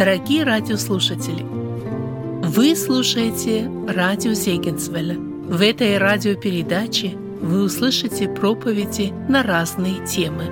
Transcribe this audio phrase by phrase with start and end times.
[0.00, 5.18] Дорогие радиослушатели, вы слушаете радио Зегенсвелля.
[5.18, 10.46] В этой радиопередаче вы услышите проповеди на разные темы.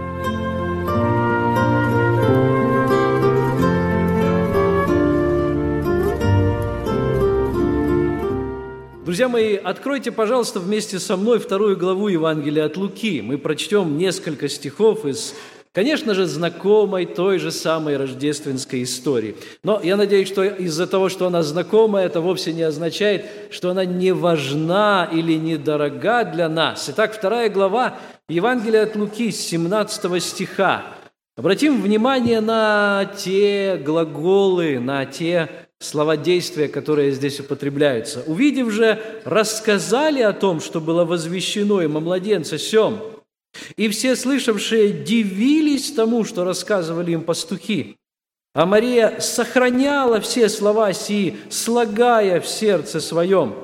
[9.06, 13.23] Друзья мои, откройте, пожалуйста, вместе со мной вторую главу Евангелия от Луки.
[13.23, 15.34] Мы прочтем несколько стихов из
[15.78, 19.36] Конечно же, знакомой той же самой рождественской истории.
[19.62, 23.84] Но я надеюсь, что из-за того, что она знакомая, это вовсе не означает, что она
[23.84, 26.88] не важна или недорога для нас.
[26.88, 27.96] Итак, вторая глава
[28.28, 30.83] Евангелия от Луки, 17 стиха.
[31.36, 38.24] Обратим внимание на те глаголы, на те слова действия, которые здесь употребляются.
[38.27, 42.98] «Увидев же, рассказали о том, что было возвещено им о младенце сем,
[43.77, 47.96] и все слышавшие дивились тому, что рассказывали им пастухи.
[48.54, 53.54] А Мария сохраняла все слова сии, слагая в сердце своем.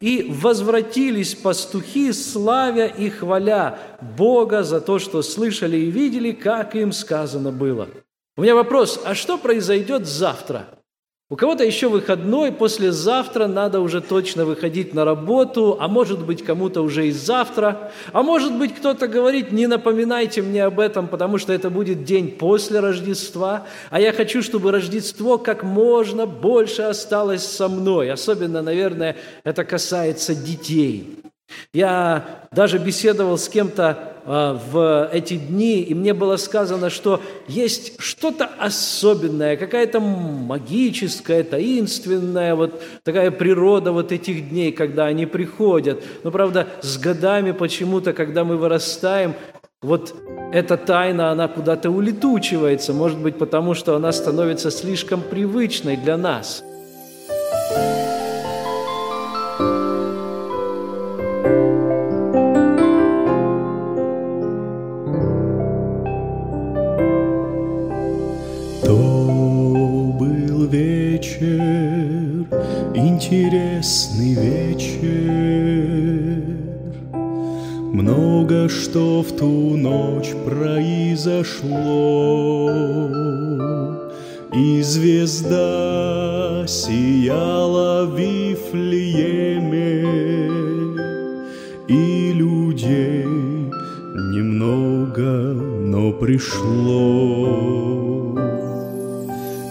[0.00, 3.78] И возвратились пастухи, славя и хваля
[4.16, 7.88] Бога за то, что слышали и видели, как им сказано было.
[8.36, 10.75] У меня вопрос, а что произойдет завтра?
[11.28, 16.82] У кого-то еще выходной, послезавтра надо уже точно выходить на работу, а может быть кому-то
[16.82, 21.52] уже и завтра, а может быть кто-то говорит, не напоминайте мне об этом, потому что
[21.52, 27.66] это будет день после Рождества, а я хочу, чтобы Рождество как можно больше осталось со
[27.66, 28.12] мной.
[28.12, 31.25] Особенно, наверное, это касается детей.
[31.72, 38.00] Я даже беседовал с кем-то а, в эти дни, и мне было сказано, что есть
[38.00, 46.02] что-то особенное, какая-то магическая, таинственная вот такая природа вот этих дней, когда они приходят.
[46.24, 49.34] Но, правда, с годами почему-то, когда мы вырастаем,
[49.82, 50.14] вот
[50.52, 56.64] эта тайна, она куда-то улетучивается, может быть, потому что она становится слишком привычной для нас–
[73.26, 75.10] интересный вечер.
[77.92, 81.66] Много что в ту ночь произошло,
[84.54, 90.06] И звезда сияла в Вифлееме,
[91.88, 97.56] И людей немного, но пришло.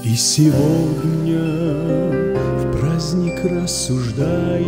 [0.04, 2.15] И сегодня
[3.46, 4.64] рассуждая,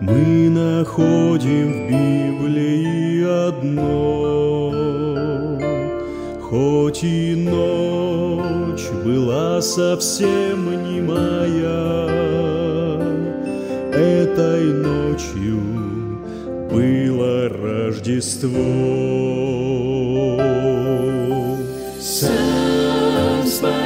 [0.00, 4.72] мы находим в Библии одно,
[6.42, 11.94] хоть и ночь была совсем немая,
[13.92, 15.60] этой ночью
[16.70, 19.23] было Рождество.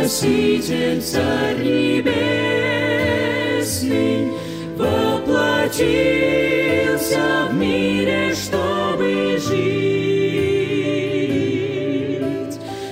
[0.08, 2.08] Спаситель, Царь Небесный,
[4.74, 5.90] воплотился
[7.50, 9.68] в мире, чтобы жить.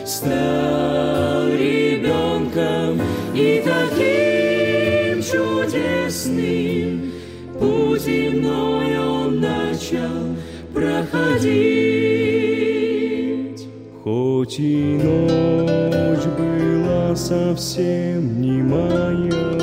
[0.05, 3.01] Стал ребенком
[3.35, 7.13] и таким чудесным,
[7.59, 10.37] путь земной он начал
[10.75, 11.97] проходить.
[14.05, 16.06] Хоть и ночь
[17.07, 19.57] была совсем не моя.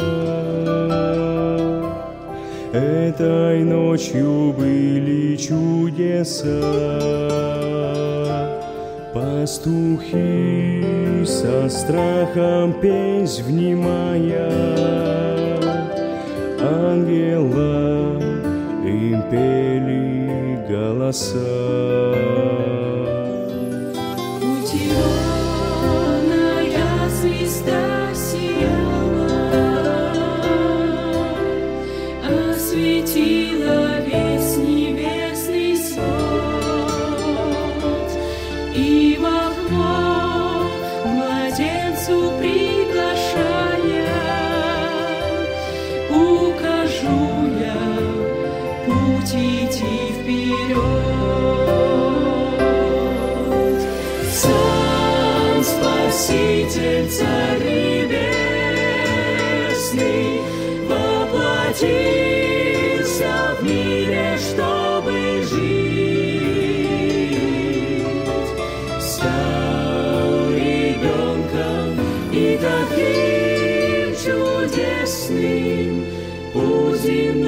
[2.73, 6.49] Этой ночью были чудеса.
[9.13, 10.83] Пастухи
[11.25, 14.49] со страхом песнь внимая,
[16.59, 18.19] Ангела
[18.83, 21.83] им пели голоса.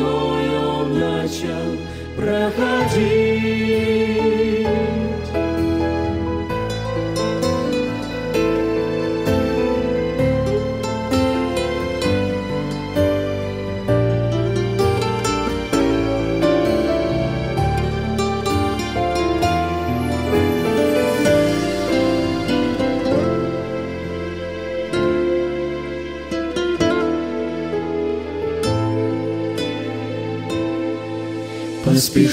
[0.05, 1.77] Он начал
[2.15, 3.55] проходить.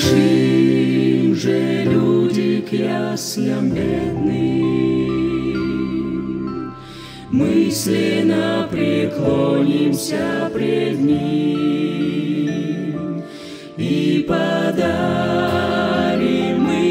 [0.02, 4.42] Поспешим же, люди, к яслям бедным,
[7.30, 11.22] Мысленно преклонимся пред Ним.
[13.76, 14.92] И подарим
[16.62, 16.84] мы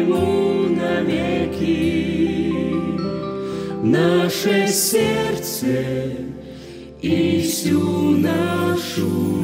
[0.00, 2.12] Ему навеки.
[3.82, 5.84] Наше сердце
[7.00, 9.37] и всю нашу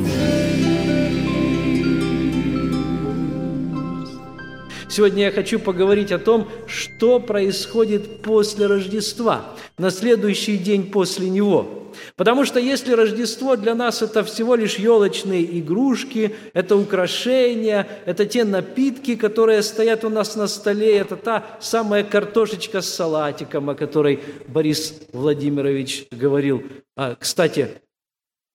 [4.94, 11.90] Сегодня я хочу поговорить о том, что происходит после Рождества, на следующий день после него.
[12.14, 18.44] Потому что если Рождество для нас это всего лишь елочные игрушки, это украшения, это те
[18.44, 24.20] напитки, которые стоят у нас на столе, это та самая картошечка с салатиком, о которой
[24.46, 26.62] Борис Владимирович говорил.
[26.96, 27.82] А, кстати,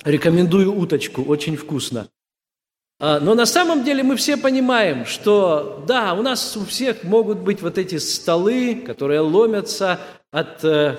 [0.05, 2.07] рекомендую уточку, очень вкусно.
[3.01, 7.39] А, но на самом деле мы все понимаем, что да, у нас у всех могут
[7.39, 9.99] быть вот эти столы, которые ломятся
[10.31, 10.97] от э,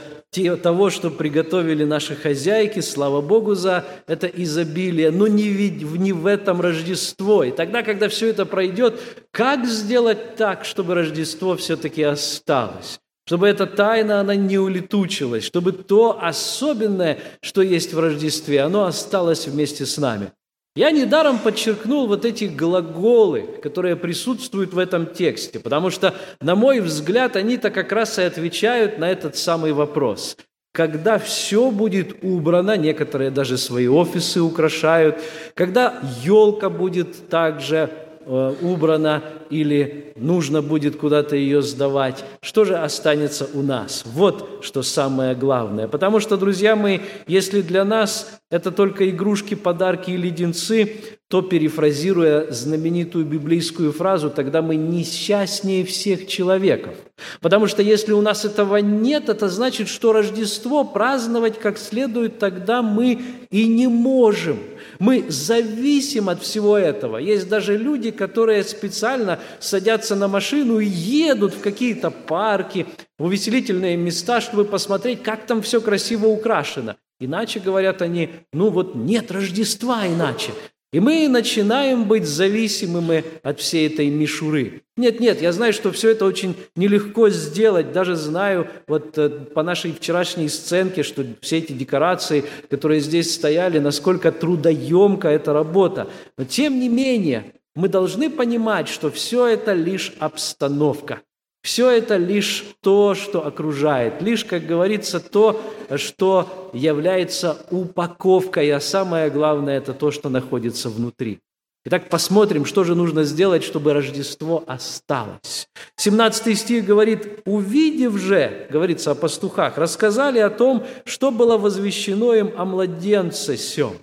[0.62, 6.62] того, что приготовили наши хозяйки, слава Богу за это изобилие, но не, не в этом
[6.62, 7.44] Рождество.
[7.44, 8.98] И тогда, когда все это пройдет,
[9.30, 12.98] как сделать так, чтобы Рождество все-таки осталось?
[13.26, 19.46] чтобы эта тайна, она не улетучилась, чтобы то особенное, что есть в Рождестве, оно осталось
[19.46, 20.32] вместе с нами.
[20.80, 26.80] Я недаром подчеркнул вот эти глаголы, которые присутствуют в этом тексте, потому что, на мой
[26.80, 30.38] взгляд, они-то как раз и отвечают на этот самый вопрос.
[30.72, 35.18] Когда все будет убрано, некоторые даже свои офисы украшают,
[35.54, 37.90] когда елка будет также
[38.32, 42.22] Э, убрана или нужно будет куда-то ее сдавать.
[42.42, 44.04] Что же останется у нас?
[44.04, 45.88] Вот что самое главное.
[45.88, 50.96] Потому что, друзья мои, если для нас это только игрушки, подарки и леденцы,
[51.28, 56.94] то, перефразируя знаменитую библейскую фразу, тогда мы несчастнее всех человеков.
[57.40, 62.82] Потому что если у нас этого нет, это значит, что Рождество праздновать как следует тогда
[62.82, 63.20] мы
[63.50, 64.58] и не можем–
[65.00, 67.16] мы зависим от всего этого.
[67.16, 72.86] Есть даже люди, которые специально садятся на машину и едут в какие-то парки,
[73.18, 76.96] в увеселительные места, чтобы посмотреть, как там все красиво украшено.
[77.20, 80.52] Иначе, говорят они, ну вот нет Рождества иначе.
[80.92, 84.82] И мы начинаем быть зависимыми от всей этой мишуры.
[84.96, 87.92] Нет, нет, я знаю, что все это очень нелегко сделать.
[87.92, 93.78] Даже знаю вот э, по нашей вчерашней сценке, что все эти декорации, которые здесь стояли,
[93.78, 96.08] насколько трудоемка эта работа.
[96.36, 101.20] Но тем не менее, мы должны понимать, что все это лишь обстановка–
[101.62, 105.60] все это лишь то, что окружает, лишь, как говорится, то,
[105.96, 111.40] что является упаковкой, а самое главное– это то, что находится внутри.
[111.86, 115.66] Итак, посмотрим, что же нужно сделать, чтобы Рождество осталось.
[115.96, 122.52] 17 стих говорит, «Увидев же,— говорится о пастухах,— рассказали о том, что было возвещено им
[122.56, 123.94] о младенце сем».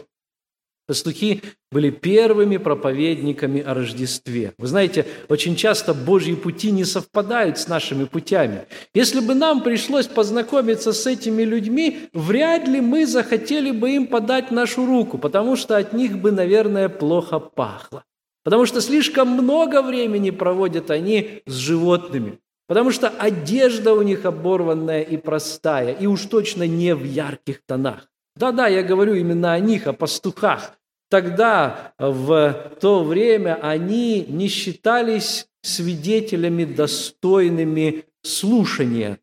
[0.88, 4.53] Пастухи были первыми проповедниками о Рождестве.
[4.58, 8.67] Вы знаете, очень часто Божьи пути не совпадают с нашими путями.
[8.94, 14.50] Если бы нам пришлось познакомиться с этими людьми, вряд ли мы захотели бы им подать
[14.50, 18.06] нашу руку, потому что от них бы, наверное, плохо пахло.
[18.46, 22.39] Потому что слишком много времени проводят они с животными.
[22.70, 28.08] Потому что одежда у них оборванная и простая, и уж точно не в ярких тонах.
[28.38, 30.74] Да-да, я говорю именно о них, о пастухах.
[31.10, 39.20] Тогда, в то время, они не считались свидетелями достойными слушания.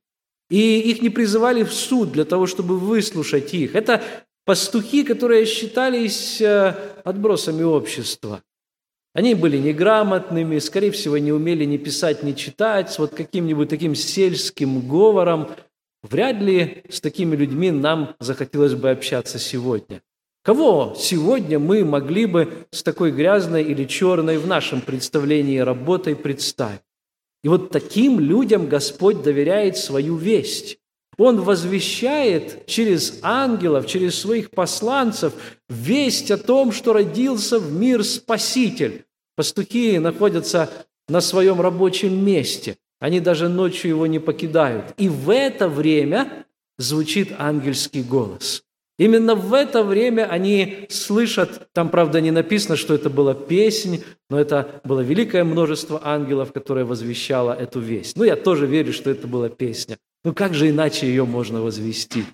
[0.51, 3.75] И их не призывали в суд для того, чтобы выслушать их.
[3.75, 4.03] Это
[4.45, 8.43] пастухи, которые считались э, отбросами общества.
[9.15, 13.95] Они были неграмотными, скорее всего, не умели ни писать, ни читать, с вот каким-нибудь таким
[13.95, 15.51] сельским говором.
[16.05, 20.03] Вряд ли с такими людьми нам захотелось бы общаться сегодня.
[20.43, 26.83] Кого сегодня мы могли бы с такой грязной или черной в нашем представлении работой представить?
[27.43, 30.77] И вот таким людям Господь доверяет свою весть.
[31.17, 35.33] Он возвещает через ангелов, через своих посланцев
[35.71, 39.07] весть о том, что родился в мир Спаситель.
[39.37, 40.69] Пастухи находятся
[41.09, 42.77] на своем рабочем месте.
[43.05, 44.95] Они даже ночью его не покидают.
[44.97, 46.47] И в это время
[46.79, 48.63] звучит ангельский голос.
[48.99, 54.41] Именно в это время они слышат, там, правда, не написано, что это была песнь, но
[54.41, 58.17] это было великое множество ангелов, которое возвещало эту весть.
[58.17, 59.99] Ну, я тоже верю, что это была песня.
[60.25, 62.25] Ну, как же иначе ее можно возвести?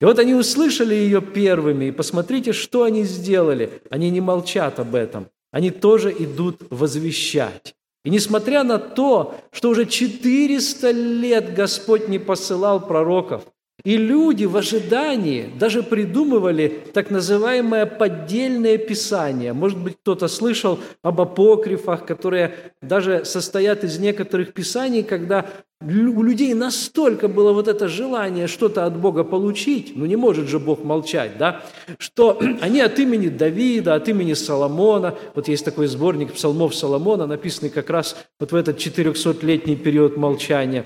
[0.00, 3.82] И вот они услышали ее первыми, и посмотрите, что они сделали.
[3.90, 5.28] Они не молчат об этом.
[5.52, 7.74] Они тоже идут возвещать.
[8.08, 13.42] И несмотря на то, что уже 400 лет Господь не посылал пророков–
[13.84, 19.52] и люди в ожидании даже придумывали так называемое поддельное писание.
[19.52, 25.46] Может быть, кто-то слышал об апокрифах, которые даже состоят из некоторых писаний, когда
[25.80, 30.58] у людей настолько было вот это желание что-то от Бога получить, ну не может же
[30.58, 31.62] Бог молчать, да,
[31.98, 37.70] что они от имени Давида, от имени Соломона, вот есть такой сборник псалмов Соломона, написанный
[37.70, 40.84] как раз вот в этот 400-летний период молчания,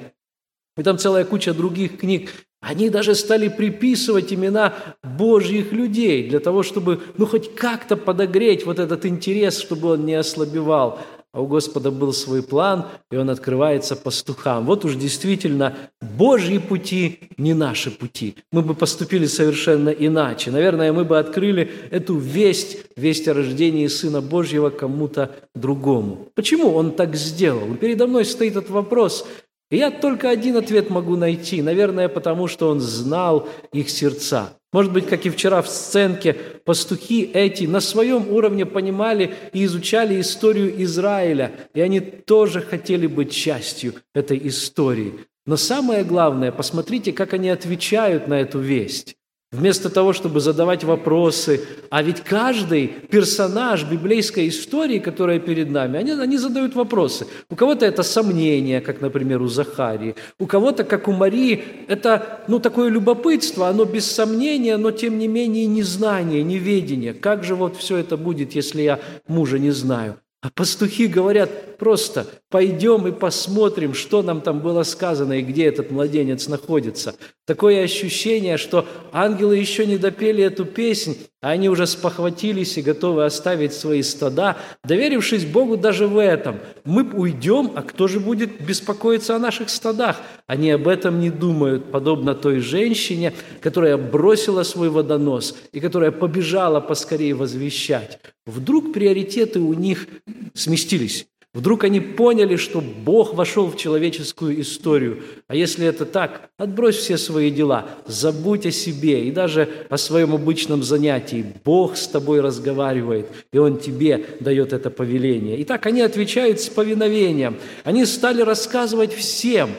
[0.76, 2.30] и там целая куча других книг,
[2.62, 8.78] они даже стали приписывать имена Божьих людей для того, чтобы, ну, хоть как-то подогреть вот
[8.78, 11.00] этот интерес, чтобы он не ослабевал.
[11.33, 14.66] А у Господа был свой план, и он открывается пастухам.
[14.66, 18.37] Вот уж действительно Божьи пути не наши пути.
[18.52, 20.50] Мы бы поступили совершенно иначе.
[20.50, 26.28] Наверное, мы бы открыли эту весть, весть о рождении Сына Божьего кому-то другому.
[26.35, 27.75] Почему он так сделал?
[27.76, 29.26] Передо мной стоит этот вопрос.
[29.73, 34.52] И я только один ответ могу найти, наверное, потому что он знал их сердца.
[34.71, 40.21] Может быть, как и вчера в сценке, пастухи эти на своем уровне понимали и изучали
[40.21, 45.14] историю Израиля, и они тоже хотели быть частью этой истории.
[45.47, 49.17] Но самое главное, посмотрите, как они отвечают на эту весть.
[49.52, 56.12] Вместо того, чтобы задавать вопросы, а ведь каждый персонаж библейской истории, которая перед нами, они,
[56.12, 57.26] они задают вопросы.
[57.50, 60.14] У кого-то это сомнение, как, например, у Захарии.
[60.38, 65.28] У кого-то, как у Марии, это ну, такое любопытство, оно без сомнения, но тем не
[65.28, 67.12] менее незнание, неведение.
[67.12, 70.16] Как же вот все это будет, если я мужа не знаю?
[70.40, 71.50] А пастухи говорят
[71.82, 77.16] просто, пойдем и посмотрим, что нам там было сказано и где этот младенец находится.
[77.44, 83.24] Такое ощущение, что ангелы еще не допели эту песнь, а они уже спохватились и готовы
[83.24, 86.60] оставить свои стада, доверившись Богу даже в этом.
[86.84, 90.20] Мы уйдем, а кто же будет беспокоиться о наших стадах?
[90.46, 96.78] Они об этом не думают, подобно той женщине, которая бросила свой водонос и которая побежала
[96.78, 98.20] поскорее возвещать.
[98.46, 100.06] Вдруг приоритеты у них
[100.54, 101.26] сместились.
[101.54, 105.23] Вдруг они поняли, что Бог вошел в человеческую историю.
[105.49, 110.35] А если это так, отбрось все свои дела, забудь о себе и даже о своем
[110.35, 111.44] обычном занятии.
[111.62, 115.59] Бог с тобой разговаривает, и Он тебе дает это повеление.
[115.59, 117.59] И так они отвечают с повиновением.
[117.85, 119.71] Они стали рассказывать всем.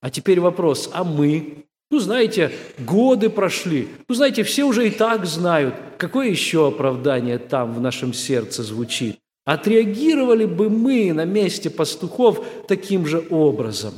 [0.00, 1.64] А теперь вопрос, а мы?
[1.92, 3.86] Ну, знаете, годы прошли.
[4.08, 5.74] Ну, знаете, все уже и так знают.
[5.96, 9.20] Какое еще оправдание там в нашем сердце звучит?
[9.50, 13.94] Отреагировали бы мы на месте пастухов таким же образом?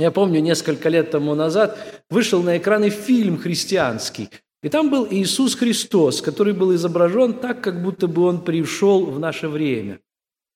[0.00, 1.78] Я помню, несколько лет тому назад
[2.10, 4.30] вышел на экраны фильм христианский,
[4.64, 9.20] и там был Иисус Христос, который был изображен так, как будто бы он пришел в
[9.20, 10.00] наше время.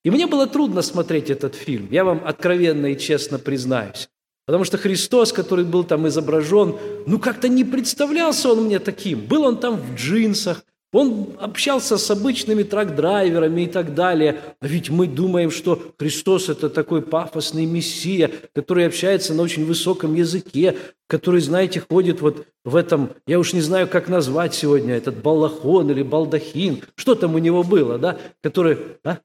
[0.03, 4.09] И мне было трудно смотреть этот фильм, я вам откровенно и честно признаюсь.
[4.47, 6.75] Потому что Христос, который был там изображен,
[7.07, 9.21] ну как-то не представлялся он мне таким.
[9.21, 14.41] Был он там в джинсах, он общался с обычными трак-драйверами и так далее.
[14.61, 20.15] А ведь мы думаем, что Христос– это такой пафосный мессия, который общается на очень высоком
[20.15, 20.77] языке,
[21.07, 25.91] который, знаете, ходит вот в этом, я уж не знаю, как назвать сегодня, этот балахон
[25.91, 29.19] или балдахин, что там у него было, да, который, а?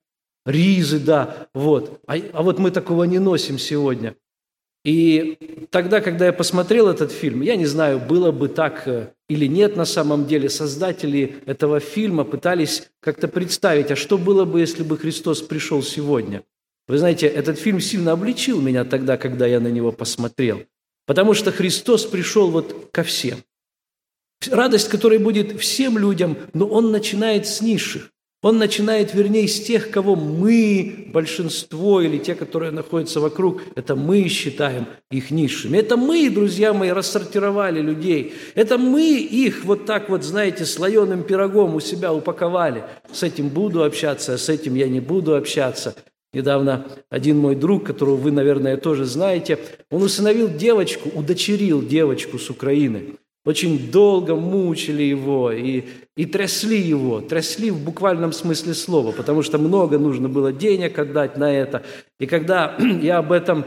[0.46, 2.02] ризы, да, вот.
[2.08, 4.16] А, а вот мы такого не носим сегодня.
[4.84, 9.48] И тогда, когда я посмотрел этот фильм, я не знаю, было бы так э, или
[9.48, 14.84] нет на самом деле, создатели этого фильма пытались как-то представить, а что было бы, если
[14.84, 16.44] бы Христос пришел сегодня.
[16.88, 20.64] Вы знаете, этот фильм сильно обличил меня тогда, когда я на него посмотрел.
[21.08, 23.40] Потому что Христос пришел вот ко всем.
[24.52, 28.12] Радость, которая будет всем людям, но Он начинает с низших.
[28.44, 34.28] Он начинает, вернее, с тех, кого мы, большинство или те, которые находятся вокруг, это мы
[34.28, 35.78] считаем их низшими.
[35.78, 38.34] Это мы, друзья мои, рассортировали людей.
[38.54, 42.84] Это мы их вот так вот, знаете, слоеным пирогом у себя упаковали.
[43.14, 45.96] С этим буду общаться, а с этим я не буду общаться.
[46.34, 49.58] Недавно один мой друг, которого вы, наверное, тоже знаете,
[49.90, 53.16] он усыновил девочку, удочерил девочку с Украины.
[53.46, 55.84] Очень долго мучили его и,
[56.16, 61.38] и трясли его, трясли в буквальном смысле слова, потому что много нужно было денег отдать
[61.38, 61.84] на это.
[62.20, 63.66] И когда я об этом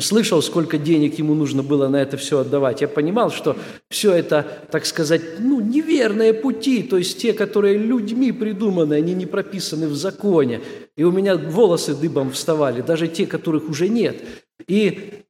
[0.00, 3.56] слышал, сколько денег ему нужно было на это все отдавать, я понимал, что
[3.90, 9.26] все это, так сказать, ну, неверные пути, то есть те, которые людьми придуманы, они не
[9.26, 10.60] прописаны в законе.
[10.96, 14.22] И у меня волосы дыбом вставали, даже те, которых уже нет.
[14.66, 15.24] И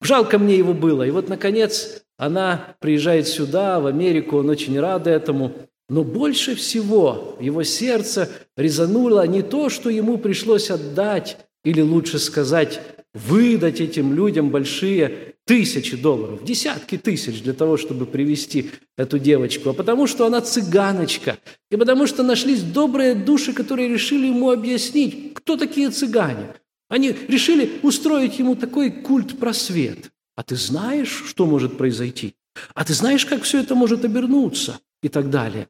[0.00, 1.02] жалко мне его было.
[1.02, 5.52] И вот, наконец, она приезжает сюда, в Америку, он очень рад этому.
[5.88, 12.80] Но больше всего его сердце резануло не то, что ему пришлось отдать, или лучше сказать,
[13.12, 19.72] выдать этим людям большие тысячи долларов, десятки тысяч для того, чтобы привести эту девочку, а
[19.74, 21.38] потому что она цыганочка,
[21.70, 26.54] и потому что нашлись добрые души, которые решили ему объяснить, кто такие цыгане.
[26.88, 30.10] Они решили устроить ему такой культ-просвет.
[30.36, 32.34] А ты знаешь, что может произойти?
[32.74, 34.80] А ты знаешь, как все это может обернуться?
[35.02, 35.68] И так далее.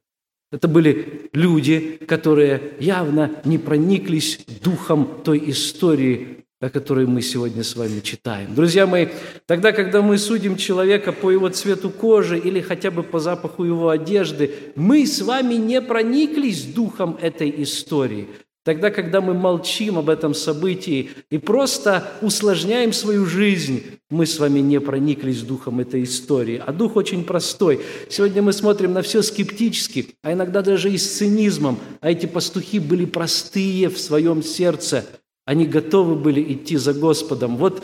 [0.55, 7.75] Это были люди, которые явно не прониклись духом той истории, о которой мы сегодня с
[7.75, 8.55] вами читаем.
[8.55, 9.09] Друзья мои,
[9.47, 13.89] тогда, когда мы судим человека по его цвету кожи или хотя бы по запаху его
[13.89, 18.29] одежды, мы с вами не прониклись духом этой истории–
[18.65, 24.61] Тогда, когда мы молчим об этом событии и просто усложняем свою жизнь, мы с вами
[24.61, 26.63] не прониклись духом этой истории.
[26.65, 27.83] А дух очень простой.
[28.09, 31.79] Сегодня мы смотрим на все скептически, а иногда даже и с цинизмом.
[32.01, 35.05] А эти пастухи были простые в своем сердце.
[35.45, 37.59] Они готовы были идти за Господом.
[37.59, 37.83] Вот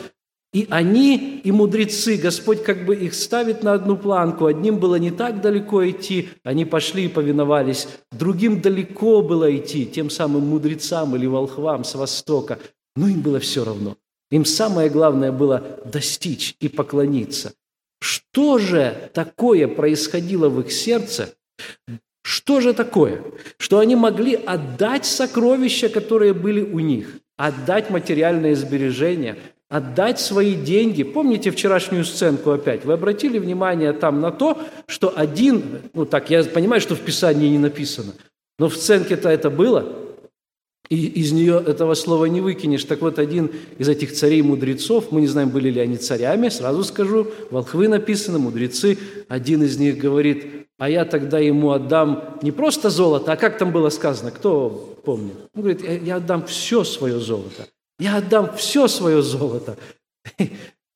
[0.53, 4.47] и они, и мудрецы, Господь как бы их ставит на одну планку.
[4.47, 7.87] Одним было не так далеко идти, они пошли и повиновались.
[8.11, 12.59] Другим далеко было идти, тем самым мудрецам или волхвам с востока.
[12.97, 13.95] Но им было все равно.
[14.29, 17.53] Им самое главное было достичь и поклониться.
[18.01, 21.33] Что же такое происходило в их сердце?
[22.23, 23.23] Что же такое?
[23.57, 29.37] Что они могли отдать сокровища, которые были у них, отдать материальные сбережения–
[29.71, 31.01] отдать свои деньги.
[31.01, 32.83] Помните вчерашнюю сценку опять?
[32.83, 37.47] Вы обратили внимание там на то, что один, ну так, я понимаю, что в Писании
[37.47, 38.11] не написано,
[38.59, 39.93] но в сценке-то это было,
[40.89, 42.83] и из нее этого слова не выкинешь.
[42.83, 47.27] Так вот, один из этих царей-мудрецов, мы не знаем, были ли они царями, сразу скажу,
[47.49, 48.97] волхвы написаны, мудрецы,
[49.29, 53.71] один из них говорит, а я тогда ему отдам не просто золото, а как там
[53.71, 55.35] было сказано, кто помнит?
[55.55, 57.67] Он говорит, я отдам все свое золото.
[57.99, 59.77] Я отдам все свое золото.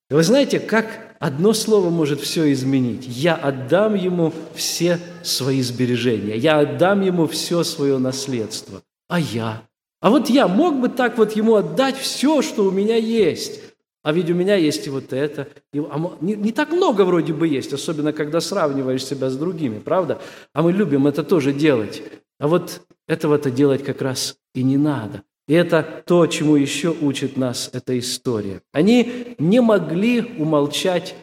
[0.10, 3.06] Вы знаете, как одно слово может все изменить?
[3.08, 6.38] Я отдам ему все свои сбережения.
[6.38, 8.82] Я отдам ему все свое наследство.
[9.08, 9.64] А я?
[10.02, 13.62] А вот я мог бы так вот ему отдать все, что у меня есть.
[14.04, 15.48] А ведь у меня есть и вот это.
[15.74, 19.80] И, а, не, не так много вроде бы есть, особенно когда сравниваешь себя с другими,
[19.80, 20.22] правда?
[20.54, 22.04] А мы любим это тоже делать.
[22.40, 25.24] А вот этого-то делать как раз и не надо.
[25.48, 28.62] И это то, чему еще учит нас эта история.
[28.72, 31.16] Они не могли умолчать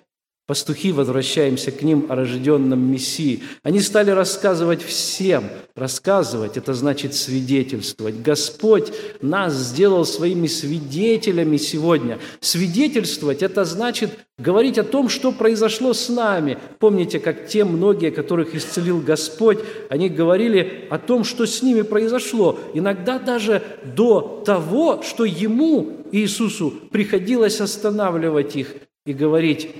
[0.48, 3.42] Пастухи, возвращаемся к ним, о рожденном Мессии.
[3.62, 5.44] Они стали рассказывать всем.
[5.76, 8.20] Рассказывать– это значит свидетельствовать.
[8.22, 12.18] Господь нас сделал своими свидетелями сегодня.
[12.40, 16.58] Свидетельствовать– это значит говорить о том, что произошло с нами.
[16.80, 22.58] Помните, как те многие, которых исцелил Господь, они говорили о том, что с ними произошло.
[22.74, 28.74] Иногда даже до того, что Ему, Иисусу, приходилось останавливать их
[29.06, 29.70] и говорить,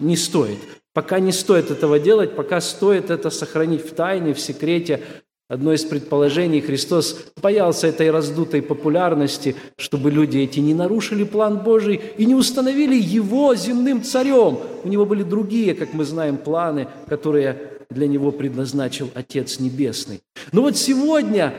[0.00, 0.58] не стоит.
[0.92, 5.02] Пока не стоит этого делать, пока стоит это сохранить в тайне, в секрете.
[5.48, 12.00] Одно из предположений, Христос боялся этой раздутой популярности, чтобы люди эти не нарушили план Божий
[12.18, 14.58] и не установили Его земным царем.
[14.84, 20.20] У Него были другие, как мы знаем, планы, которые для Него предназначил Отец Небесный.
[20.52, 21.52] Но вот сегодня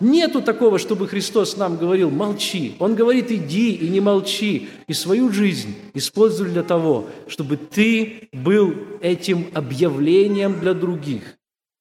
[0.00, 2.76] Нету такого, чтобы Христос нам говорил «молчи».
[2.78, 4.68] Он говорит «иди и не молчи».
[4.86, 11.22] И свою жизнь используй для того, чтобы ты был этим объявлением для других,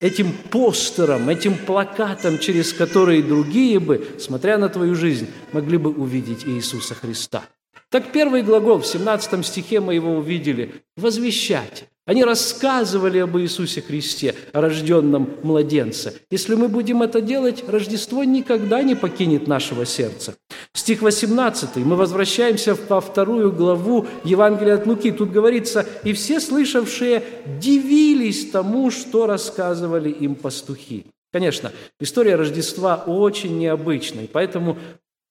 [0.01, 6.43] этим постером, этим плакатом, через который другие бы, смотря на твою жизнь, могли бы увидеть
[6.47, 7.43] Иисуса Христа.
[7.89, 11.85] Так первый глагол в 17 стихе мы его увидели– «возвещать».
[12.05, 16.13] Они рассказывали об Иисусе Христе, рожденном младенце.
[16.31, 20.35] Если мы будем это делать, Рождество никогда не покинет нашего сердца.
[20.73, 21.75] Стих 18.
[21.75, 25.11] Мы возвращаемся во вторую главу Евангелия от Луки.
[25.11, 27.23] Тут говорится, «И все слышавшие
[27.59, 31.07] дивились тому, что рассказывали им пастухи».
[31.33, 34.77] Конечно, история Рождества очень необычная, поэтому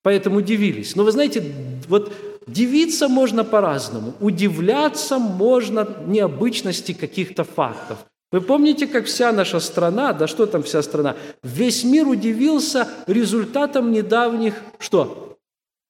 [0.03, 0.95] поэтому дивились.
[0.95, 1.42] Но вы знаете,
[1.88, 2.12] вот
[2.47, 7.99] дивиться можно по-разному, удивляться можно необычности каких-то фактов.
[8.33, 13.93] Вы помните, как вся наша страна, да что там вся страна, весь мир удивился результатом
[13.93, 15.39] недавних, что?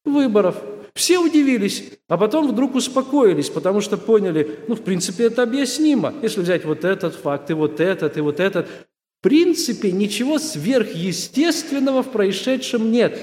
[0.04, 0.56] Выборов.
[0.94, 6.14] Все удивились, а потом вдруг успокоились, потому что поняли, ну, в принципе, это объяснимо.
[6.22, 12.02] Если взять вот этот факт, и вот этот, и вот этот, в принципе, ничего сверхъестественного
[12.02, 13.18] в происшедшем нет.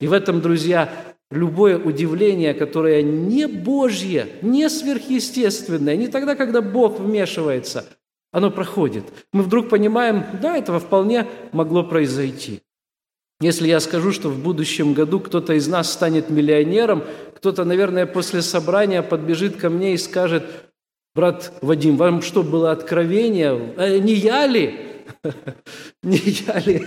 [0.00, 0.90] И в этом, друзья,
[1.30, 7.84] любое удивление, которое не Божье, не сверхъестественное, не тогда, когда Бог вмешивается,
[8.32, 9.04] оно проходит.
[9.32, 12.62] Мы вдруг понимаем, да, этого вполне могло произойти.
[13.40, 17.04] Если я скажу, что в будущем году кто-то из нас станет миллионером,
[17.36, 20.44] кто-то, наверное, после собрания подбежит ко мне и скажет,
[21.14, 23.74] брат Вадим, вам что, было откровение?
[23.76, 24.86] Э, не я ли?
[26.02, 26.86] Не я ли?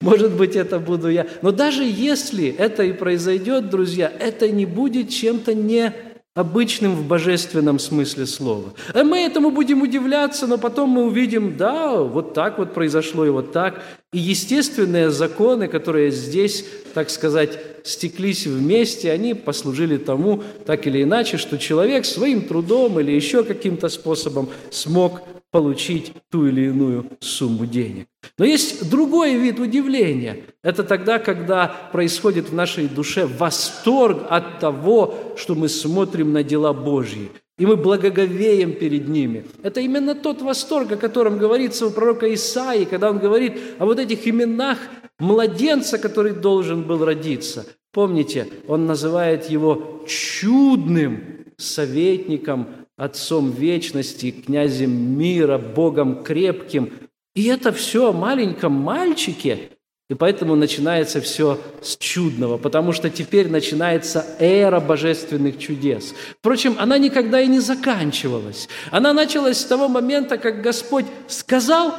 [0.00, 1.26] Может быть, это буду я.
[1.42, 5.92] Но даже если это и произойдет, друзья, это не будет чем-то не
[6.34, 8.72] обычным в божественном смысле слова.
[8.94, 13.30] А мы этому будем удивляться, но потом мы увидим, да, вот так вот произошло и
[13.30, 13.82] вот так.
[14.12, 21.38] И естественные законы, которые здесь, так сказать, стеклись вместе, они послужили тому, так или иначе,
[21.38, 28.06] что человек своим трудом или еще каким-то способом смог получить ту или иную сумму денег.
[28.36, 30.44] Но есть другой вид удивления.
[30.62, 36.72] Это тогда, когда происходит в нашей душе восторг от того, что мы смотрим на дела
[36.72, 39.46] Божьи, и мы благоговеем перед ними.
[39.62, 43.98] Это именно тот восторг, о котором говорится у пророка Исаии, когда он говорит о вот
[43.98, 44.78] этих именах
[45.18, 47.66] младенца, который должен был родиться.
[47.92, 56.92] Помните, он называет его чудным советником, Отцом вечности, князем мира, Богом крепким.
[57.34, 59.70] И это все о маленьком мальчике.
[60.10, 66.14] И поэтому начинается все с чудного, потому что теперь начинается эра божественных чудес.
[66.38, 68.68] Впрочем, она никогда и не заканчивалась.
[68.90, 71.94] Она началась с того момента, как Господь сказал,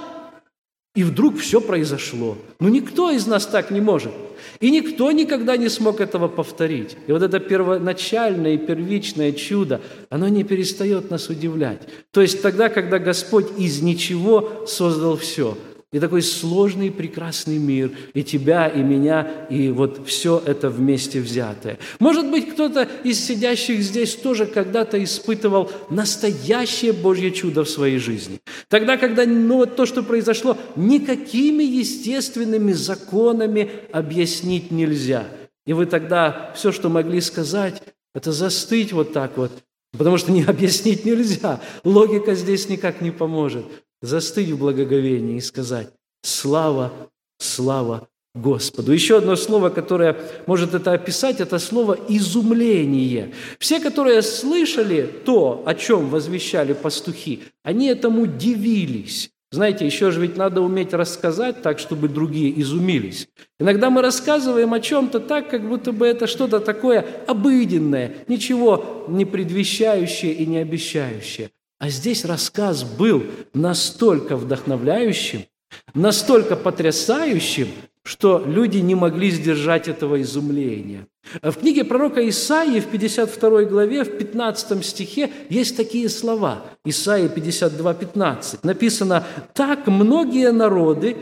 [0.96, 2.38] и вдруг все произошло.
[2.60, 4.12] Но ну, никто из нас так не может.
[4.60, 6.98] И никто никогда не смог этого повторить.
[7.08, 11.82] И вот это первоначальное и первичное чудо, оно не перестает нас удивлять.
[12.12, 15.58] То есть тогда, когда Господь из ничего создал все–
[15.92, 21.80] и такой сложный прекрасный мир, и тебя, и меня, и вот все это вместе взятое.
[22.00, 28.40] Может быть, кто-то из сидящих здесь тоже когда-то испытывал настоящее Божье чудо в своей жизни.
[28.68, 35.26] Тогда, когда ну, вот то, что произошло, никакими естественными законами объяснить нельзя.
[35.66, 37.82] И вы тогда все, что могли сказать,
[38.14, 39.52] это застыть вот так вот,
[39.98, 41.62] потому что не объяснить нельзя.
[41.84, 43.66] Логика здесь никак не поможет
[44.02, 45.90] застыть в благоговении и сказать
[46.22, 46.92] «Слава,
[47.40, 48.92] слава Господу».
[48.92, 53.34] Еще одно слово, которое может это описать, это слово «изумление».
[53.60, 59.32] Все, которые слышали то, о чем возвещали пастухи, они этому дивились.
[59.52, 63.28] Знаете, еще же ведь надо уметь рассказать так, чтобы другие изумились.
[63.60, 69.26] Иногда мы рассказываем о чем-то так, как будто бы это что-то такое обыденное, ничего не
[69.26, 71.50] предвещающее и не обещающее.
[71.80, 75.46] А здесь рассказ был настолько вдохновляющим,
[75.94, 77.70] настолько потрясающим,
[78.04, 81.08] что люди не могли сдержать этого изумления.
[81.42, 86.66] В книге пророка Исаии в 52 главе, в 15 стихе есть такие слова.
[86.84, 88.64] Исаия 52, 15.
[88.66, 91.16] Написано, «Так многие народы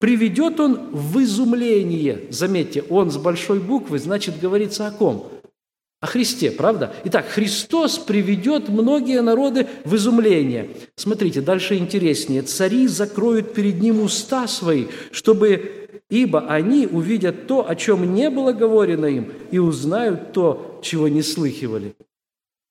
[0.00, 2.24] приведет он в изумление».
[2.30, 5.30] Заметьте, он с большой буквы, значит, говорится о ком?
[6.02, 6.92] О Христе, правда?
[7.04, 10.70] Итак, Христос приведет многие народы в изумление.
[10.96, 12.42] Смотрите, дальше интереснее.
[12.42, 18.52] «Цари закроют перед Ним уста свои, чтобы ибо они увидят то, о чем не было
[18.52, 21.94] говорено им, и узнают то, чего не слыхивали».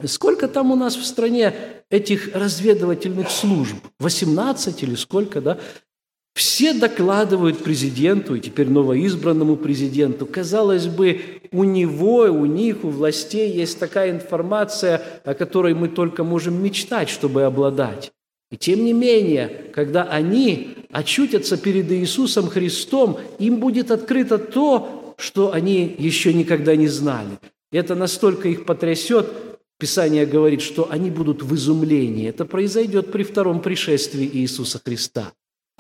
[0.04, 1.54] Сколько там у нас в стране
[1.90, 3.78] этих разведывательных служб?
[4.00, 5.58] 18 или сколько, да?
[6.34, 10.26] Все докладывают президенту и теперь новоизбранному президенту.
[10.26, 11.20] Казалось бы,
[11.52, 17.10] у него, у них, у властей есть такая информация, о которой мы только можем мечтать,
[17.10, 18.12] чтобы обладать.
[18.50, 25.52] И тем не менее, когда они очутятся перед Иисусом Христом, им будет открыто то, что
[25.54, 27.40] они еще никогда не знали.
[27.72, 29.28] Это настолько их потрясет,
[29.82, 32.30] Писание говорит, что они будут в изумлении.
[32.30, 35.34] Это произойдет при втором пришествии Иисуса Христа.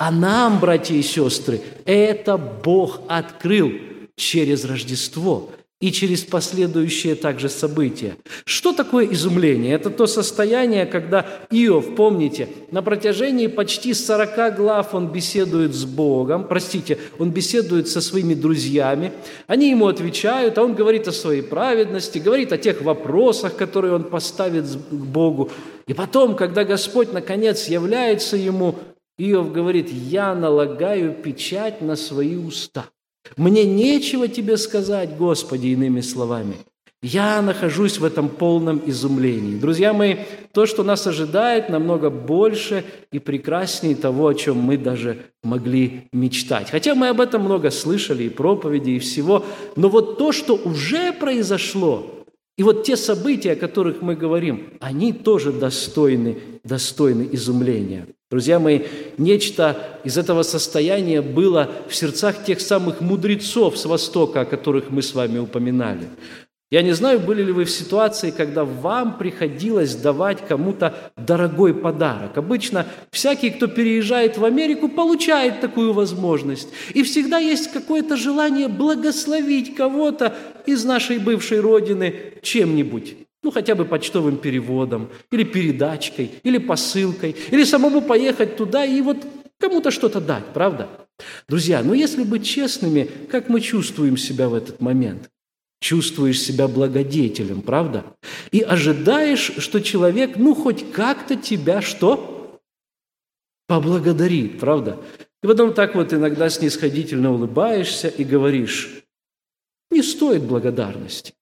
[0.03, 3.71] А нам, братья и сестры, это Бог открыл
[4.15, 5.51] через Рождество.
[5.79, 8.15] и через последующие также события.
[8.45, 9.73] Что такое изумление?
[9.73, 16.47] Это то состояние, когда Иов, помните, на протяжении почти 40 глав он беседует с Богом,
[16.47, 19.11] простите, он беседует со своими друзьями,
[19.47, 24.03] они ему отвечают, а он говорит о своей праведности, говорит о тех вопросах, которые он
[24.03, 25.49] поставит Богу.
[25.87, 28.75] И потом, когда Господь наконец является ему,
[29.17, 32.85] Иов говорит, «Я налагаю печать на свои уста».
[33.37, 36.55] Мне нечего тебе сказать, Господи, иными словами.
[37.03, 39.57] Я нахожусь в этом полном изумлении.
[39.57, 40.17] Друзья мои,
[40.53, 46.69] то, что нас ожидает, намного больше и прекраснее того, о чем мы даже могли мечтать.
[46.69, 49.43] Хотя мы об этом много слышали, и проповеди, и всего.
[49.75, 52.05] Но вот то, что уже произошло,
[52.55, 58.05] и вот те события, о которых мы говорим, они тоже достойны, достойны изумления.
[58.31, 58.83] Друзья мои,
[59.17, 65.01] нечто из этого состояния было в сердцах тех самых мудрецов с Востока, о которых мы
[65.01, 66.07] с вами упоминали.
[66.71, 72.37] Я не знаю, были ли вы в ситуации, когда вам приходилось давать кому-то дорогой подарок.
[72.37, 76.69] Обычно всякий, кто переезжает в Америку, получает такую возможность.
[76.93, 80.33] И всегда есть какое-то желание благословить кого-то
[80.65, 83.17] из нашей бывшей родины чем-нибудь.
[83.43, 89.17] Ну, хотя бы почтовым переводом, или передачкой, или посылкой, или самому поехать туда и вот
[89.59, 90.87] кому-то что-то дать, правда?
[91.47, 95.29] Друзья, ну если быть честными, как мы чувствуем себя в этот момент?
[95.81, 98.05] чувствуешь себя благодетелем, правда?
[98.51, 102.59] И ожидаешь, что человек, ну, хоть как-то тебя что?
[103.67, 104.99] Поблагодарит, правда?
[105.43, 109.03] И потом так вот иногда снисходительно улыбаешься и говоришь,
[109.89, 111.33] не стоит благодарности.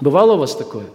[0.00, 0.86] Бывало у вас такое?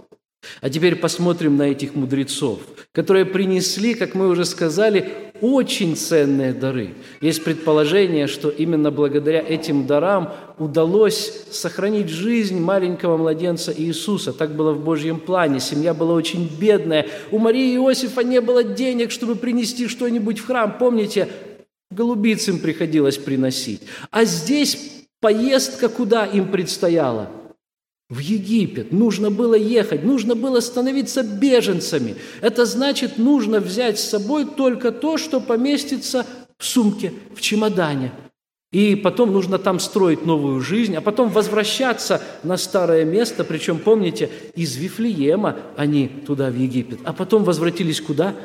[0.62, 2.60] А теперь посмотрим на этих мудрецов,
[2.92, 5.10] которые принесли, как мы уже сказали,
[5.42, 6.96] очень ценные дары.
[7.22, 14.34] Есть предположение, что именно благодаря этим дарам удалось сохранить жизнь маленького младенца Иисуса.
[14.34, 15.60] Так было в Божьем плане.
[15.60, 17.08] Семья была очень бедная.
[17.32, 20.78] У Марии и Иосифа не было денег, чтобы принести что-нибудь в храм.
[20.78, 21.30] Помните,
[21.90, 23.82] голубиц им приходилось приносить.
[24.12, 27.30] А здесь поездка куда им предстояла?
[28.10, 28.92] В Египет.
[28.92, 32.16] Нужно было ехать, нужно было становиться беженцами.
[32.42, 36.26] Это значит, нужно взять с собой только то, что поместится
[36.58, 38.12] в сумке, в чемодане.
[38.72, 43.44] И потом нужно там строить новую жизнь, а потом возвращаться на старое место.
[43.44, 47.00] Причем, помните, из Вифлеема они туда, в Египет.
[47.04, 48.36] А потом возвратились куда?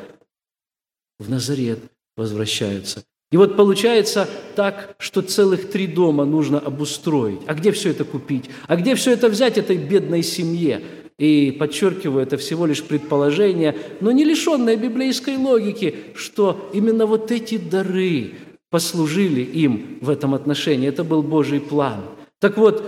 [1.19, 1.79] В Назарет
[2.17, 3.03] возвращаются.
[3.31, 7.39] И вот получается так, что целых три дома нужно обустроить.
[7.47, 8.45] А где все это купить?
[8.67, 10.81] А где все это взять этой бедной семье?
[11.17, 17.57] И подчеркиваю, это всего лишь предположение, но не лишенное библейской логики, что именно вот эти
[17.57, 18.33] дары
[18.69, 20.89] послужили им в этом отношении.
[20.89, 22.01] Это был Божий план.
[22.39, 22.83] Так вот,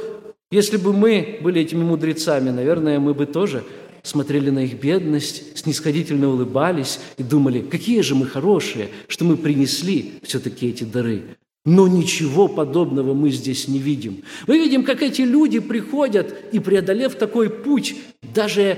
[0.51, 3.63] если бы мы были этими мудрецами, наверное, мы бы тоже
[4.07, 10.13] смотрели на их бедность, снисходительно улыбались и думали, какие же мы хорошие, что мы принесли
[10.23, 11.23] все-таки эти дары.
[11.65, 14.23] Но ничего подобного мы здесь не видим.
[14.47, 17.95] Мы видим, как эти люди приходят и, преодолев такой путь,
[18.33, 18.77] даже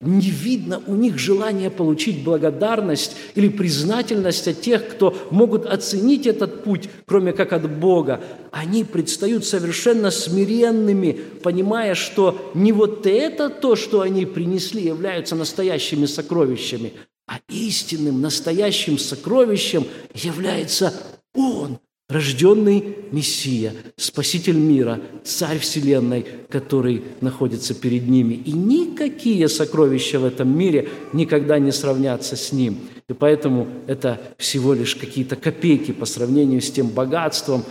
[0.00, 6.64] не видно у них желания получить благодарность или признательность от тех, кто могут оценить этот
[6.64, 8.22] путь, кроме как от Бога.
[8.50, 16.04] Они предстают совершенно смиренными, понимая, что не вот это то, что они принесли, являются настоящими
[16.04, 16.92] сокровищами,
[17.26, 20.92] а истинным настоящим сокровищем является
[21.34, 21.78] Он,
[22.08, 28.34] рожденный Мессия, Спаситель мира, Царь Вселенной, который находится перед ними.
[28.34, 32.78] И никакие сокровища в этом мире никогда не сравнятся с Ним.
[33.08, 37.64] И поэтому это всего лишь какие-то копейки по сравнению с тем богатством,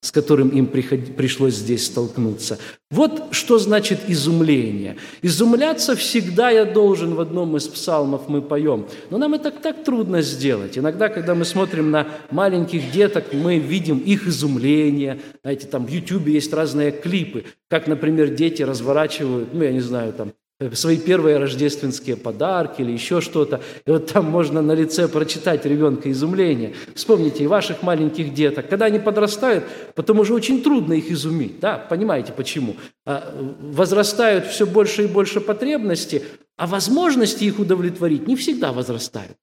[0.00, 2.58] с которым им пришлось здесь столкнуться.
[2.90, 4.96] Вот что значит изумление.
[5.22, 8.86] Изумляться всегда я должен, в одном из псалмов мы поем.
[9.10, 10.78] Но нам это так трудно сделать.
[10.78, 15.20] Иногда, когда мы смотрим на маленьких деток, мы видим их изумление.
[15.42, 20.12] Знаете, там в YouTube есть разные клипы, как, например, дети разворачивают, ну, я не знаю,
[20.12, 20.32] там,
[20.72, 23.60] свои первые рождественские подарки или еще что-то.
[23.84, 26.74] И вот там можно на лице прочитать ребенка изумление.
[26.94, 28.68] Вспомните и ваших маленьких деток.
[28.68, 29.64] Когда они подрастают,
[29.94, 31.60] потом уже очень трудно их изумить.
[31.60, 32.76] Да, понимаете почему?
[33.04, 36.24] А, возрастают все больше и больше потребности,
[36.56, 39.36] а возможности их удовлетворить не всегда возрастают.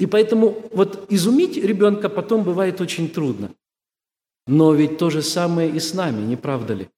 [0.00, 3.52] И поэтому вот изумить ребенка потом бывает очень трудно.
[4.48, 6.88] Но ведь то же самое и с нами, не правда ли?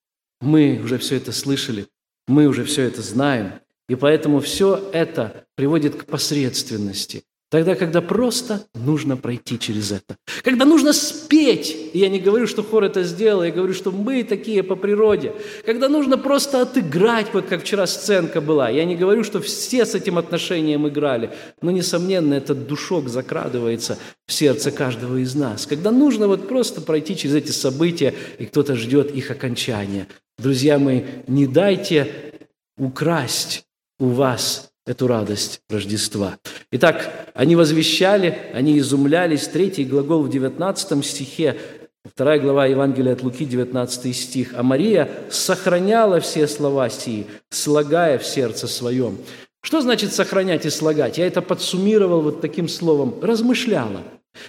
[0.41, 1.87] Мы уже все это слышали–
[2.29, 3.55] мы уже все это знаем,
[3.89, 7.25] и поэтому все это приводит к посредственности.
[7.51, 10.19] Тогда, когда просто нужно пройти через это.
[10.43, 11.75] Когда нужно спеть.
[11.95, 15.33] И я не говорю, что хор это сделал, я говорю, что мы такие по природе.
[15.65, 18.69] Когда нужно просто отыграть, вот как вчера сценка была.
[18.69, 21.31] Я не говорю, что все с этим отношением играли.
[21.63, 25.67] Но, несомненно, этот душок закрадывается в сердце каждого из нас.
[25.67, 30.07] Когда нужно вот просто пройти через эти события, и кто-то ждет их окончания.
[30.39, 32.33] Друзья мои, не дайте
[32.79, 33.65] украсть
[33.99, 36.39] у вас эту радость Рождества.
[36.71, 39.49] Итак, они возвещали, они изумлялись.
[39.49, 41.59] Третий глагол в 19 стихе,
[42.05, 44.55] вторая глава Евангелия от Луки, 19 стих.
[44.55, 49.19] «А Мария сохраняла все слова сии, слагая в сердце своем».
[49.61, 51.19] Что значит сохранять и слагать?
[51.19, 54.03] Я это подсуммировал вот таким словом «размышляла».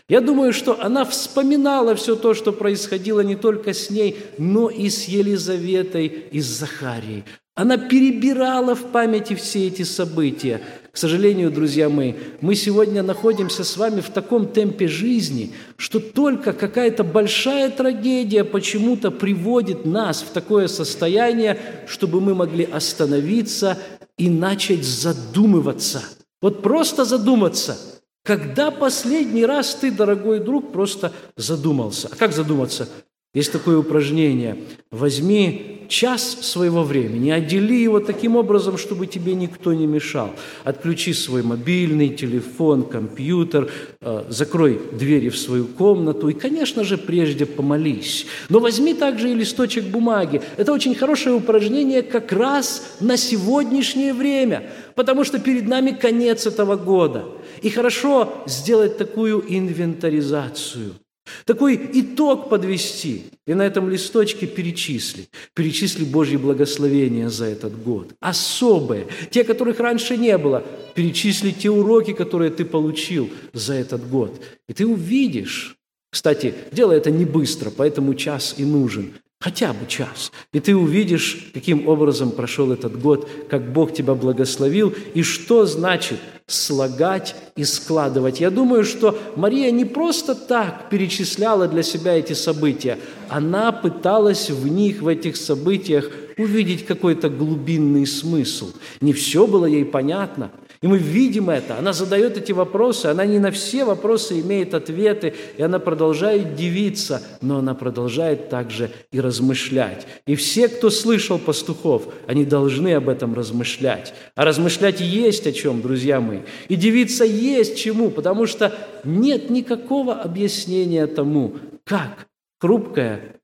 [0.08, 4.90] Я думаю, что она вспоминала все то, что происходило не только с ней, но и
[4.90, 7.24] с Елизаветой и с Захарией.
[7.60, 10.62] Она перебирала в памяти все эти события.
[10.94, 16.54] К сожалению, друзья мои, мы сегодня находимся с вами в таком темпе жизни, что только
[16.54, 23.78] какая-то большая трагедия почему-то приводит нас в такое состояние, чтобы мы могли остановиться
[24.18, 26.02] и начать задумываться.
[26.42, 27.99] Вот просто задуматься.
[28.30, 32.10] Когда последний раз ты, дорогой друг, просто задумался?
[32.12, 32.88] А как задуматься?
[33.34, 34.58] Есть такое упражнение.
[34.90, 40.32] Возьми час своего времени, отдели его таким образом, чтобы тебе никто не мешал.
[40.64, 43.70] Отключи свой мобильный телефон, компьютер,
[44.02, 48.26] э, закрой двери в свою комнату и, конечно же, прежде помолись.
[48.50, 50.42] Но возьми также и листочек бумаги.
[50.58, 56.78] Это очень хорошее упражнение как раз на сегодняшнее время, потому что перед нами конец этого
[56.78, 57.26] года.
[57.62, 60.94] И хорошо сделать такую инвентаризацию–
[61.46, 65.28] такой итог подвести и на этом листочке перечисли.
[65.54, 68.14] Перечисли Божьи благословения за этот год.
[68.20, 70.64] Особые, те, которых раньше не было.
[70.96, 74.42] Перечисли те уроки, которые ты получил за этот год.
[74.68, 75.78] И ты увидишь,
[76.10, 79.14] кстати, дело это не быстро, поэтому час и нужен.
[79.42, 80.34] Хотя бы час.
[80.52, 86.20] И ты увидишь, каким образом прошел этот год, как Бог тебя благословил, и что значит
[86.46, 88.42] слагать и складывать.
[88.42, 93.00] Я думаю, что Мария не просто так перечисляла для себя эти события,
[93.30, 98.74] она пыталась в них, в этих событиях увидеть какой-то глубинный смысл.
[99.00, 101.78] Не все было ей понятно– и мы видим это.
[101.78, 107.22] Она задает эти вопросы, она не на все вопросы имеет ответы, и она продолжает дивиться,
[107.42, 110.08] но она продолжает также и размышлять.
[110.26, 114.14] И все, кто слышал пастухов, они должны об этом размышлять.
[114.36, 116.40] А размышлять есть о чем, друзья мои.
[116.70, 122.28] И дивиться есть чему, потому что нет никакого объяснения тому, как
[122.62, 123.36] хрупкая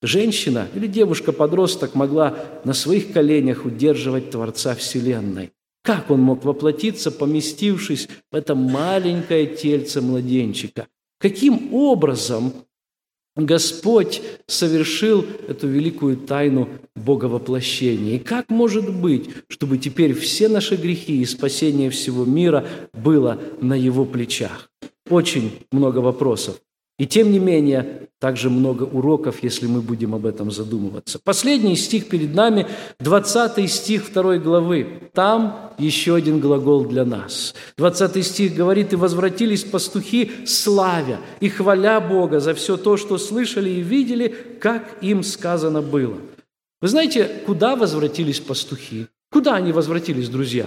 [0.00, 5.52] женщина или девушка-подросток могла на своих коленях удерживать Творца Вселенной.
[5.88, 10.86] Как он мог воплотиться, поместившись в это маленькое тельце младенчика?
[11.18, 12.52] Каким образом
[13.34, 18.16] Господь совершил эту великую тайну Боговоплощения?
[18.16, 23.72] И как может быть, чтобы теперь все наши грехи и спасение всего мира было на
[23.72, 24.70] Его плечах?
[25.08, 26.60] Очень много вопросов.
[26.98, 31.20] И тем не менее, также много уроков, если мы будем об этом задумываться.
[31.22, 32.66] Последний стих перед нами,
[32.98, 35.10] 20 стих 2 главы.
[35.14, 37.54] Там еще один глагол для нас.
[37.76, 43.70] 20 стих говорит, «И возвратились пастухи, славя и хваля Бога за все то, что слышали
[43.70, 46.18] и видели, как им сказано было».
[46.80, 49.06] Вы знаете, куда возвратились пастухи?
[49.30, 50.66] Куда они возвратились, друзья?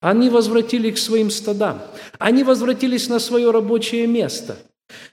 [0.00, 1.80] Они возвратились к своим стадам.
[2.18, 4.58] Они возвратились на свое рабочее место–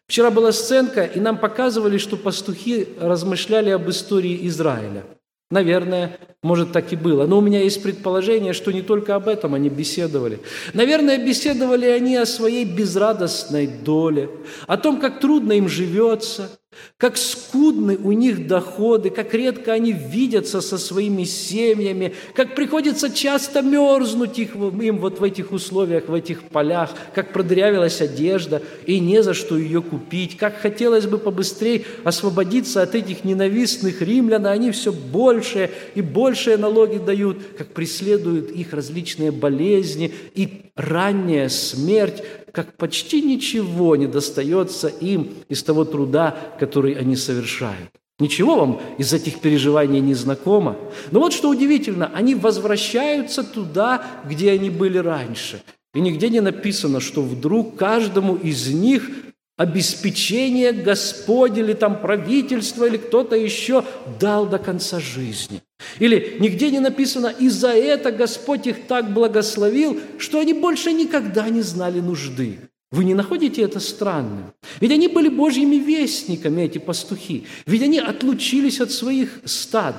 [0.08, 5.04] Вчера была сценка, и нам показывали, что пастухи размышляли об истории Израиля.
[5.50, 7.28] Наверное, может, так и было.
[7.28, 10.40] Но у меня есть предположение, что не только об этом они беседовали.
[10.74, 14.30] Наверное, беседовали они о своей безрадостной доле,
[14.68, 16.50] о том, как трудно им живется–
[16.98, 23.62] как скудны у них доходы, как редко они видятся со своими семьями, как приходится часто
[23.62, 29.22] мерзнуть их, им вот в этих условиях, в этих полях, как продырявилась одежда и не
[29.24, 34.72] за что ее купить, как хотелось бы побыстрее освободиться от этих ненавистных римлян, а они
[34.72, 42.78] все большее и большее налоги дают, как преследуют их различные болезни и ранняя смерть, как
[42.78, 47.90] почти ничего не достается им из того труда, который они совершают.
[48.20, 50.78] Ничего вам из этих переживаний не знакомо.
[51.10, 55.64] Но вот что удивительно, они возвращаются туда, где они были раньше.
[55.96, 59.10] И нигде не написано, что вдруг каждому из них
[59.58, 63.84] обеспечение Господь или там правительство или кто-то еще
[64.20, 65.62] дал до конца жизни.
[66.00, 71.50] Или нигде не написано, и за это Господь их так благословил, что они больше никогда
[71.50, 72.60] не знали нужды.
[72.92, 74.54] Вы не находите это странным?
[74.80, 77.46] Ведь они были Божьими вестниками, эти пастухи.
[77.66, 79.96] Ведь они отлучились от своих стад.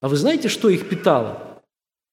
[0.00, 1.62] А вы знаете, что их питало?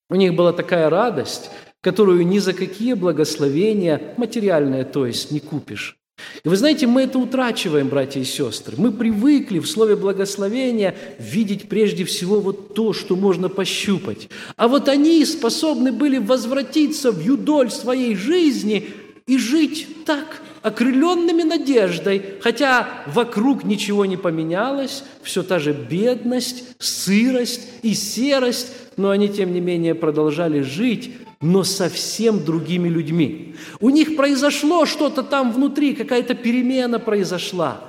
[0.09, 1.49] У них была такая радость,
[1.82, 5.99] которую ни за какие благословения, материальные, то есть, не купишь.
[6.43, 8.76] И вы знаете, мы это утрачиваем, братья и сестры.
[8.78, 14.30] Мы привыкли в слове благословения видеть прежде всего вот то, что можно пощупать.
[14.55, 18.89] А вот они способны были возвратиться в юдоль своей жизни
[19.28, 27.61] и жить так, окрыленными надеждой, хотя вокруг ничего не поменялось, все та же бедность, сырость
[27.82, 31.11] и серость, но они, тем не менее, продолжали жить,
[31.41, 33.55] но совсем другими людьми.
[33.79, 37.81] У них произошло что-то там внутри, какая-то перемена произошла.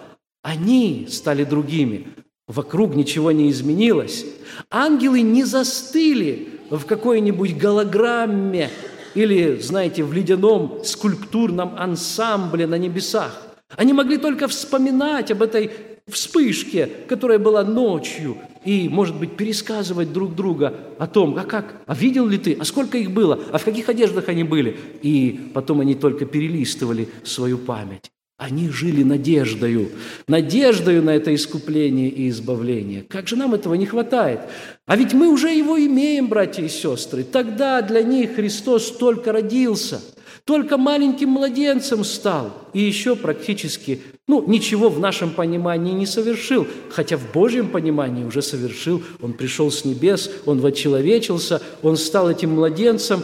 [0.43, 2.07] Они стали другими.
[2.47, 4.27] Вокруг ничего не изменилось.
[4.71, 8.71] Ангелы не застыли в какой-нибудь голограмме
[9.15, 13.43] или, знаете, в ледяном скульптурном ансамбле на небесах.
[13.77, 15.71] Они могли только вспоминать об этой
[16.09, 21.95] вспышке, которая была ночью, и, может быть, пересказывать друг друга о том, а как, а
[21.95, 24.77] видел ли ты, а сколько их было, а в каких одеждах они были.
[25.03, 28.11] И потом они только перелистывали свою память.
[28.37, 29.91] Они жили надеждою,
[30.27, 33.05] надеждою на это искупление и избавление.
[33.07, 34.41] Как же нам этого не хватает?
[34.87, 37.23] А ведь мы уже его имеем, братья и сестры.
[37.23, 40.01] Тогда для них Христос только родился,
[40.45, 47.17] только маленьким младенцем стал, и еще практически, ну, ничего в нашем понимании не совершил, хотя
[47.17, 49.03] в Божьем понимании уже совершил.
[49.21, 53.23] Он пришел с небес, он вочеловечился, он стал этим младенцем.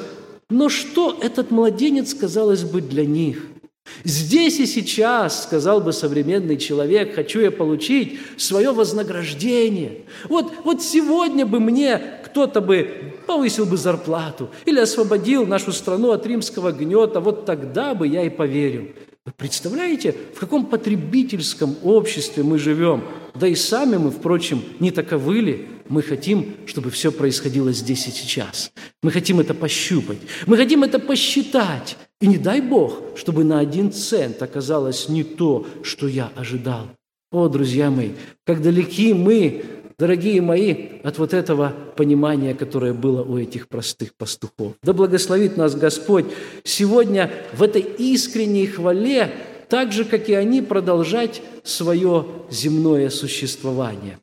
[0.49, 3.47] Но что этот младенец, казалось бы, для них–
[4.05, 10.03] Здесь и сейчас, сказал бы современный человек, хочу я получить свое вознаграждение.
[10.29, 16.27] Вот, вот сегодня бы мне кто-то бы повысил бы зарплату или освободил нашу страну от
[16.27, 18.89] римского гнета, вот тогда бы я и поверил.
[19.25, 23.03] Вы представляете, в каком потребительском обществе мы живем?
[23.35, 25.67] Да и сами мы, впрочем, не таковы ли?
[25.89, 28.73] Мы хотим, чтобы все происходило здесь и сейчас.
[29.03, 30.19] Мы хотим это пощупать.
[30.47, 31.97] Мы хотим это посчитать.
[32.21, 36.89] И не дай Бог, чтобы на один цент оказалось не то, что я ожидал.
[37.31, 38.13] О, друзья мои,
[38.45, 39.65] как далеки мы,
[39.99, 44.75] дорогие мои, от вот этого понимания, которое было у этих простых пастухов.
[44.83, 46.27] Да благословит нас Господь
[46.65, 49.33] сегодня в этой искренней хвале,
[49.69, 54.19] так же, как и они, продолжать свое земное существование.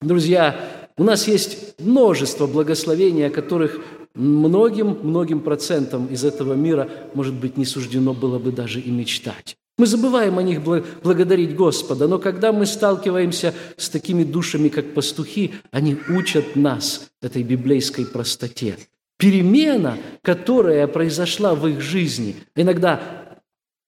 [0.00, 3.80] Друзья, у нас есть множество благословений, о которых
[4.14, 9.56] многим-многим процентам из этого мира, может быть, не суждено было бы даже и мечтать.
[9.78, 15.54] Мы забываем о них благодарить Господа, но когда мы сталкиваемся с такими душами, как пастухи,
[15.70, 18.76] они учат нас этой библейской простоте.
[19.16, 23.40] Перемена, которая произошла в их жизни, иногда,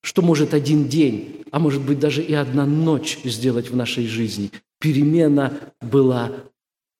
[0.03, 4.51] что может один день, а может быть даже и одна ночь сделать в нашей жизни,
[4.81, 6.33] перемена была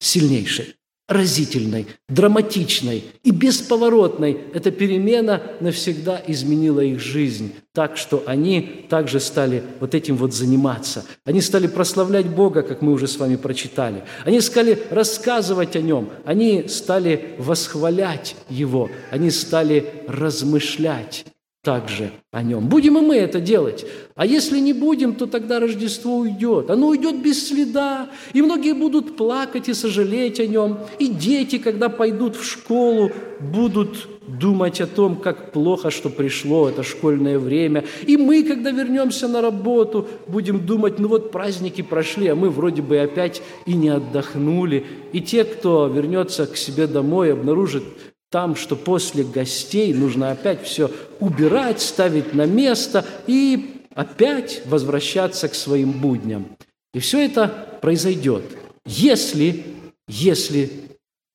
[0.01, 0.75] сильнейшей
[1.09, 4.39] разительной, драматичной и бесповоротной.
[4.55, 11.05] Эта перемена навсегда изменила их жизнь, так что они также стали вот этим вот заниматься.
[11.25, 14.05] Они стали прославлять Бога, как мы уже с вами прочитали.
[14.25, 21.27] Они стали рассказывать о Нем, они стали восхвалять Его, они стали размышлять
[21.63, 22.69] также о нем.
[22.69, 23.87] Будем и мы это делать.
[24.17, 26.71] А если не будем, то тогда Рождество уйдет.
[26.71, 30.81] Оно уйдет без следа, и многие будут плакать и сожалеть о нем.
[30.99, 36.83] И дети, когда пойдут в школу, будут думать о том, как плохо, что пришло это
[36.83, 37.85] школьное время.
[38.09, 42.83] И мы, когда вернемся на работу, будем думать, ну вот праздники прошли, а мы вроде
[42.83, 44.85] бы опять и не отдохнули.
[45.13, 47.85] И те, кто вернется к себе домой, обнаружит
[48.33, 55.55] там, что после гостей нужно опять все убирать, ставить на место и опять возвращаться к
[55.55, 56.57] своим будням.
[56.95, 58.43] И все это произойдет,
[58.87, 59.65] если,
[60.09, 60.73] если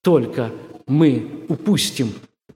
[0.04, 0.52] только
[0.88, 2.14] мы упустим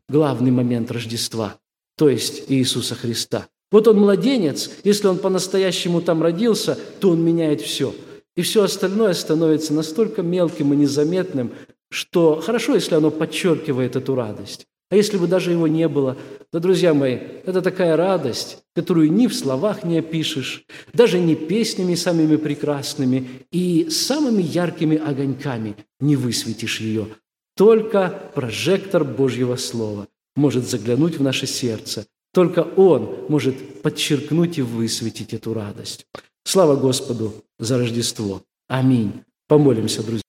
[0.10, 1.58] главный момент Рождества,
[1.96, 3.48] то есть Иисуса Христа.
[3.72, 7.94] Вот он младенец, если он по-настоящему там родился, то он меняет все.
[8.36, 11.52] И все остальное становится настолько мелким и незаметным,
[11.92, 14.66] что хорошо, если оно подчеркивает эту радость.
[14.90, 16.18] А если бы даже его не было,
[16.52, 17.14] то, друзья мои,
[17.46, 23.90] это такая радость, которую ни в словах не опишешь, даже не песнями самыми прекрасными и
[23.90, 27.08] самыми яркими огоньками не высветишь ее.
[27.56, 32.06] Только прожектор Божьего Слова может заглянуть в наше сердце.
[32.34, 36.06] Только Он может подчеркнуть и высветить эту радость.
[36.44, 38.42] Слава Господу за Рождество.
[38.68, 39.12] Аминь.
[39.48, 40.21] Помолимся, друзья.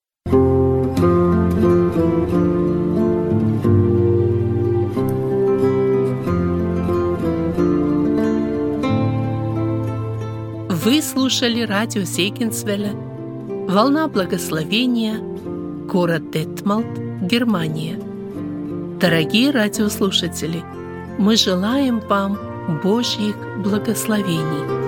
[10.85, 12.91] Вы слушали радио Зейгенсвелля
[13.69, 15.17] «Волна благословения»,
[15.87, 18.01] город Детмалт, Германия.
[18.99, 20.65] Дорогие радиослушатели,
[21.19, 22.37] мы желаем вам
[22.83, 24.82] Божьих благословений.